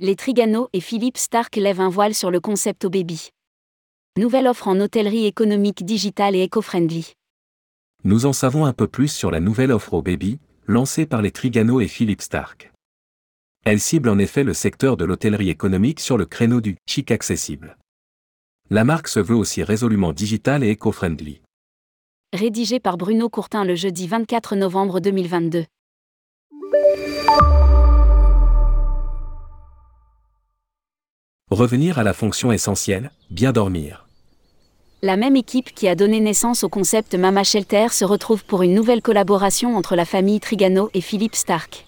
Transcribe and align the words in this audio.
les 0.00 0.16
Trigano 0.16 0.68
et 0.72 0.80
Philippe 0.80 1.16
Stark 1.16 1.54
lèvent 1.54 1.80
un 1.80 1.88
voile 1.88 2.14
sur 2.14 2.32
le 2.32 2.40
concept 2.40 2.84
au 2.84 2.90
baby. 2.90 3.30
Nouvelle 4.18 4.48
offre 4.48 4.66
en 4.66 4.80
hôtellerie 4.80 5.26
économique 5.26 5.84
digitale 5.84 6.34
et 6.34 6.42
éco-friendly. 6.42 7.12
Nous 8.02 8.26
en 8.26 8.32
savons 8.32 8.64
un 8.64 8.72
peu 8.72 8.88
plus 8.88 9.08
sur 9.08 9.30
la 9.30 9.38
nouvelle 9.38 9.70
offre 9.70 9.94
au 9.94 10.02
baby, 10.02 10.40
lancée 10.66 11.06
par 11.06 11.22
les 11.22 11.30
Trigano 11.30 11.80
et 11.80 11.86
Philippe 11.86 12.22
Stark. 12.22 12.72
Elle 13.64 13.80
cible 13.80 14.08
en 14.08 14.18
effet 14.18 14.42
le 14.42 14.52
secteur 14.52 14.96
de 14.96 15.04
l'hôtellerie 15.04 15.48
économique 15.48 16.00
sur 16.00 16.18
le 16.18 16.26
créneau 16.26 16.60
du 16.60 16.76
chic 16.86 17.12
accessible. 17.12 17.78
La 18.70 18.84
marque 18.84 19.08
se 19.08 19.20
veut 19.20 19.36
aussi 19.36 19.62
résolument 19.62 20.12
digitale 20.12 20.64
et 20.64 20.70
éco-friendly. 20.70 21.40
Rédigé 22.32 22.80
par 22.80 22.96
Bruno 22.96 23.28
Courtin 23.28 23.64
le 23.64 23.76
jeudi 23.76 24.08
24 24.08 24.56
novembre 24.56 24.98
2022. 24.98 25.64
Revenir 31.54 32.00
à 32.00 32.02
la 32.02 32.14
fonction 32.14 32.50
essentielle, 32.50 33.12
bien 33.30 33.52
dormir. 33.52 34.08
La 35.02 35.16
même 35.16 35.36
équipe 35.36 35.72
qui 35.72 35.86
a 35.86 35.94
donné 35.94 36.18
naissance 36.18 36.64
au 36.64 36.68
concept 36.68 37.14
Mama 37.14 37.44
Shelter 37.44 37.90
se 37.92 38.04
retrouve 38.04 38.44
pour 38.44 38.64
une 38.64 38.74
nouvelle 38.74 39.02
collaboration 39.02 39.76
entre 39.76 39.94
la 39.94 40.04
famille 40.04 40.40
Trigano 40.40 40.90
et 40.94 41.00
Philippe 41.00 41.36
Stark. 41.36 41.86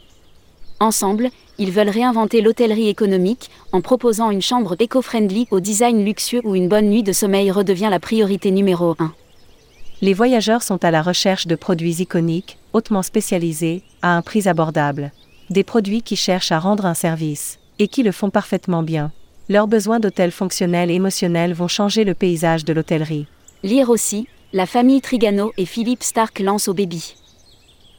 Ensemble, 0.78 1.30
ils 1.58 1.72
veulent 1.72 1.88
réinventer 1.88 2.42
l'hôtellerie 2.42 2.88
économique 2.88 3.50
en 3.72 3.80
proposant 3.80 4.30
une 4.30 4.40
chambre 4.40 4.76
éco-friendly 4.78 5.48
au 5.50 5.58
design 5.58 6.04
luxueux 6.04 6.42
où 6.44 6.54
une 6.54 6.68
bonne 6.68 6.88
nuit 6.88 7.02
de 7.02 7.12
sommeil 7.12 7.50
redevient 7.50 7.88
la 7.90 7.98
priorité 7.98 8.52
numéro 8.52 8.94
1. 9.00 9.12
Les 10.00 10.14
voyageurs 10.14 10.62
sont 10.62 10.84
à 10.84 10.92
la 10.92 11.02
recherche 11.02 11.48
de 11.48 11.56
produits 11.56 12.02
iconiques, 12.02 12.56
hautement 12.72 13.02
spécialisés, 13.02 13.82
à 14.00 14.16
un 14.16 14.22
prix 14.22 14.46
abordable. 14.46 15.10
Des 15.50 15.64
produits 15.64 16.02
qui 16.02 16.14
cherchent 16.14 16.52
à 16.52 16.60
rendre 16.60 16.86
un 16.86 16.94
service, 16.94 17.58
et 17.80 17.88
qui 17.88 18.04
le 18.04 18.12
font 18.12 18.30
parfaitement 18.30 18.84
bien. 18.84 19.10
Leurs 19.48 19.68
besoins 19.68 20.00
d'hôtels 20.00 20.32
fonctionnels 20.32 20.90
et 20.90 20.94
émotionnels 20.94 21.52
vont 21.52 21.68
changer 21.68 22.02
le 22.02 22.14
paysage 22.14 22.64
de 22.64 22.72
l'hôtellerie. 22.72 23.26
Lire 23.62 23.90
aussi, 23.90 24.26
la 24.52 24.66
famille 24.66 25.00
Trigano 25.00 25.52
et 25.56 25.66
Philippe 25.66 26.02
Stark 26.02 26.40
lancent 26.40 26.66
au 26.66 26.74
baby. 26.74 27.14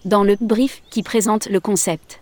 Dans 0.03 0.23
le 0.23 0.35
brief 0.41 0.83
qui 0.89 1.03
présente 1.03 1.47
le 1.47 1.61
concept. 1.61 2.19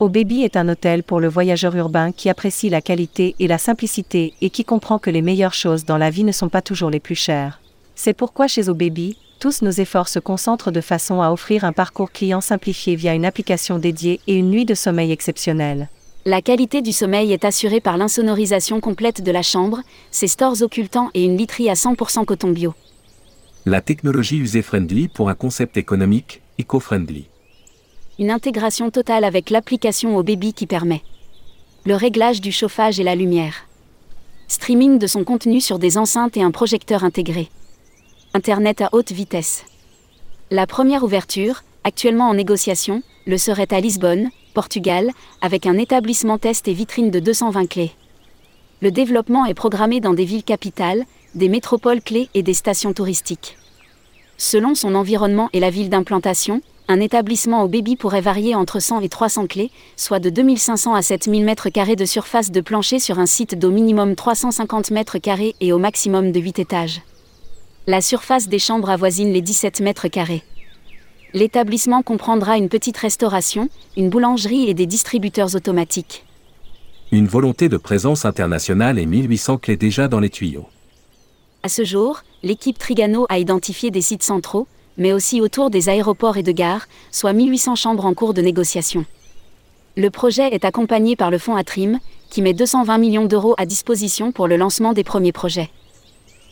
Au 0.00 0.08
Baby 0.08 0.42
est 0.42 0.56
un 0.56 0.68
hôtel 0.68 1.04
pour 1.04 1.20
le 1.20 1.28
voyageur 1.28 1.76
urbain 1.76 2.10
qui 2.10 2.28
apprécie 2.28 2.68
la 2.68 2.80
qualité 2.80 3.36
et 3.38 3.46
la 3.46 3.58
simplicité 3.58 4.34
et 4.40 4.50
qui 4.50 4.64
comprend 4.64 4.98
que 4.98 5.10
les 5.10 5.22
meilleures 5.22 5.54
choses 5.54 5.84
dans 5.84 5.96
la 5.96 6.10
vie 6.10 6.24
ne 6.24 6.32
sont 6.32 6.48
pas 6.48 6.62
toujours 6.62 6.90
les 6.90 6.98
plus 6.98 7.14
chères. 7.14 7.60
C'est 7.94 8.12
pourquoi 8.12 8.48
chez 8.48 8.68
Au 8.68 8.74
Baby, 8.74 9.16
tous 9.38 9.62
nos 9.62 9.70
efforts 9.70 10.08
se 10.08 10.18
concentrent 10.18 10.72
de 10.72 10.80
façon 10.80 11.22
à 11.22 11.30
offrir 11.30 11.64
un 11.64 11.72
parcours 11.72 12.10
client 12.10 12.40
simplifié 12.40 12.96
via 12.96 13.14
une 13.14 13.24
application 13.24 13.78
dédiée 13.78 14.18
et 14.26 14.34
une 14.34 14.50
nuit 14.50 14.64
de 14.64 14.74
sommeil 14.74 15.12
exceptionnelle. 15.12 15.88
La 16.24 16.40
qualité 16.40 16.82
du 16.82 16.92
sommeil 16.92 17.32
est 17.32 17.44
assurée 17.44 17.80
par 17.80 17.96
l'insonorisation 17.96 18.78
complète 18.78 19.22
de 19.22 19.32
la 19.32 19.42
chambre, 19.42 19.80
ses 20.12 20.28
stores 20.28 20.62
occultants 20.62 21.10
et 21.14 21.24
une 21.24 21.36
literie 21.36 21.68
à 21.68 21.74
100% 21.74 22.24
coton 22.24 22.50
bio. 22.50 22.74
La 23.66 23.80
technologie 23.80 24.38
user-friendly 24.38 25.08
pour 25.08 25.30
un 25.30 25.34
concept 25.34 25.76
économique, 25.76 26.40
eco-friendly. 26.60 27.24
Une 28.20 28.30
intégration 28.30 28.92
totale 28.92 29.24
avec 29.24 29.50
l'application 29.50 30.16
au 30.16 30.22
baby 30.22 30.52
qui 30.52 30.66
permet 30.66 31.02
le 31.84 31.96
réglage 31.96 32.40
du 32.40 32.52
chauffage 32.52 33.00
et 33.00 33.04
la 33.04 33.16
lumière. 33.16 33.66
Streaming 34.46 35.00
de 35.00 35.08
son 35.08 35.24
contenu 35.24 35.60
sur 35.60 35.80
des 35.80 35.98
enceintes 35.98 36.36
et 36.36 36.42
un 36.42 36.52
projecteur 36.52 37.02
intégré. 37.02 37.48
Internet 38.34 38.80
à 38.80 38.90
haute 38.92 39.10
vitesse. 39.10 39.64
La 40.52 40.68
première 40.68 41.02
ouverture, 41.02 41.64
actuellement 41.82 42.28
en 42.28 42.34
négociation, 42.34 43.02
le 43.26 43.38
serait 43.38 43.74
à 43.74 43.80
Lisbonne, 43.80 44.30
Portugal, 44.52 45.10
avec 45.40 45.66
un 45.66 45.78
établissement 45.78 46.38
test 46.38 46.68
et 46.68 46.72
vitrine 46.72 47.10
de 47.10 47.20
220 47.20 47.66
clés. 47.66 47.92
Le 48.80 48.90
développement 48.90 49.46
est 49.46 49.54
programmé 49.54 50.00
dans 50.00 50.14
des 50.14 50.24
villes 50.24 50.44
capitales, 50.44 51.04
des 51.34 51.48
métropoles 51.48 52.02
clés 52.02 52.28
et 52.34 52.42
des 52.42 52.54
stations 52.54 52.92
touristiques. 52.92 53.56
Selon 54.36 54.74
son 54.74 54.94
environnement 54.94 55.48
et 55.52 55.60
la 55.60 55.70
ville 55.70 55.88
d'implantation, 55.88 56.62
un 56.88 57.00
établissement 57.00 57.62
au 57.62 57.68
baby 57.68 57.96
pourrait 57.96 58.20
varier 58.20 58.54
entre 58.54 58.80
100 58.80 59.00
et 59.00 59.08
300 59.08 59.46
clés, 59.46 59.70
soit 59.96 60.18
de 60.18 60.30
2500 60.30 60.94
à 60.94 61.02
7000 61.02 61.46
m2 61.46 61.96
de 61.96 62.04
surface 62.04 62.50
de 62.50 62.60
plancher 62.60 62.98
sur 62.98 63.18
un 63.18 63.26
site 63.26 63.58
d'au 63.58 63.70
minimum 63.70 64.16
350 64.16 64.90
m2 64.90 65.54
et 65.60 65.72
au 65.72 65.78
maximum 65.78 66.32
de 66.32 66.40
8 66.40 66.58
étages. 66.58 67.02
La 67.86 68.00
surface 68.00 68.48
des 68.48 68.58
chambres 68.58 68.90
avoisine 68.90 69.32
les 69.32 69.42
17 69.42 69.80
m2. 69.80 70.42
L'établissement 71.34 72.02
comprendra 72.02 72.58
une 72.58 72.68
petite 72.68 72.98
restauration, 72.98 73.70
une 73.96 74.10
boulangerie 74.10 74.68
et 74.68 74.74
des 74.74 74.84
distributeurs 74.84 75.54
automatiques. 75.56 76.26
Une 77.10 77.26
volonté 77.26 77.70
de 77.70 77.78
présence 77.78 78.26
internationale 78.26 78.98
et 78.98 79.06
1800 79.06 79.56
clés 79.56 79.78
déjà 79.78 80.08
dans 80.08 80.20
les 80.20 80.28
tuyaux. 80.28 80.66
À 81.62 81.70
ce 81.70 81.84
jour, 81.84 82.22
l'équipe 82.42 82.78
Trigano 82.78 83.24
a 83.30 83.38
identifié 83.38 83.90
des 83.90 84.02
sites 84.02 84.22
centraux, 84.22 84.66
mais 84.98 85.14
aussi 85.14 85.40
autour 85.40 85.70
des 85.70 85.88
aéroports 85.88 86.36
et 86.36 86.42
de 86.42 86.52
gares, 86.52 86.86
soit 87.10 87.32
1800 87.32 87.76
chambres 87.76 88.04
en 88.04 88.12
cours 88.12 88.34
de 88.34 88.42
négociation. 88.42 89.06
Le 89.96 90.10
projet 90.10 90.48
est 90.52 90.66
accompagné 90.66 91.16
par 91.16 91.30
le 91.30 91.38
fonds 91.38 91.56
Atrim, 91.56 91.98
qui 92.28 92.42
met 92.42 92.52
220 92.52 92.98
millions 92.98 93.24
d'euros 93.24 93.54
à 93.56 93.64
disposition 93.64 94.32
pour 94.32 94.48
le 94.48 94.56
lancement 94.56 94.92
des 94.92 95.04
premiers 95.04 95.32
projets 95.32 95.70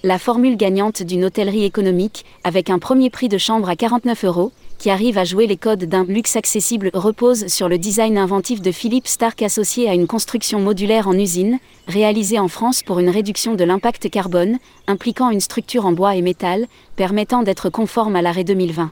la 0.03 0.19
formule 0.19 0.57
gagnante 0.57 1.03
d'une 1.03 1.25
hôtellerie 1.25 1.65
économique, 1.65 2.25
avec 2.45 2.71
un 2.71 2.79
premier 2.79 3.11
prix 3.11 3.29
de 3.29 3.39
chambre 3.39 3.69
à 3.69 3.77
49 3.77 4.25
euros, 4.25 4.53
qui 4.81 4.89
arrive 4.89 5.19
à 5.19 5.25
jouer 5.25 5.47
les 5.47 5.59
codes 5.59 5.85
d'un 5.85 6.05
luxe 6.05 6.37
accessible, 6.37 6.91
repose 6.95 7.47
sur 7.49 7.69
le 7.69 7.77
design 7.77 8.17
inventif 8.17 8.63
de 8.63 8.73
Philippe 8.73 9.07
Stark 9.07 9.43
associé 9.43 9.91
à 9.91 9.95
une 9.95 10.07
construction 10.07 10.59
modulaire 10.59 11.07
en 11.07 11.13
usine, 11.13 11.59
réalisée 11.87 12.39
en 12.39 12.49
France 12.49 12.83
pour 12.83 12.99
une 12.99 13.11
réduction 13.11 13.55
de 13.55 13.63
l'impact 13.63 14.09
carbone, 14.09 14.59
impliquant 14.87 15.29
une 15.29 15.41
structure 15.41 15.85
en 15.85 15.93
bois 15.93 16.17
et 16.17 16.23
métal, 16.23 16.67
permettant 16.97 17.43
d'être 17.43 17.69
conforme 17.69 18.17
à 18.17 18.23
l'arrêt 18.23 18.43
2020. 18.43 18.91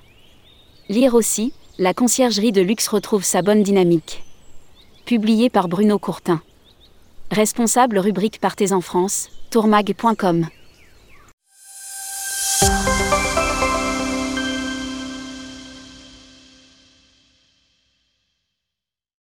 Lire 0.91 1.15
aussi, 1.15 1.55
la 1.79 1.95
conciergerie 1.95 2.53
de 2.53 2.61
luxe 2.61 2.89
retrouve 2.89 3.25
sa 3.25 3.41
bonne 3.41 3.63
dynamique. 3.63 4.23
Publié 5.07 5.49
par 5.49 5.69
Bruno 5.69 5.99
Courtin. 5.99 6.43
Responsable 7.31 7.99
rubrique 7.99 8.41
Partez 8.41 8.75
en 8.75 8.83
France, 8.83 9.31
tourmag.com. 9.51 10.49